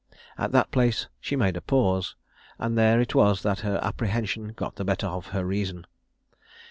At 0.35 0.51
that 0.53 0.71
place 0.71 1.05
she 1.19 1.35
made 1.35 1.55
a 1.55 1.61
pause; 1.61 2.15
and 2.57 2.75
there 2.75 2.99
it 2.99 3.13
was 3.13 3.43
that 3.43 3.59
her 3.59 3.79
apprehension 3.83 4.47
got 4.47 4.77
the 4.77 4.83
better 4.83 5.05
of 5.05 5.27
her 5.27 5.45
reason. 5.45 5.85